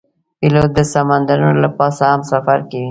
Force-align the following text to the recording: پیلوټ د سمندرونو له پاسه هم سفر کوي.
پیلوټ 0.39 0.69
د 0.75 0.79
سمندرونو 0.93 1.59
له 1.63 1.69
پاسه 1.77 2.03
هم 2.11 2.21
سفر 2.31 2.57
کوي. 2.69 2.79